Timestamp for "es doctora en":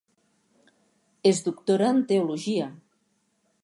1.33-2.03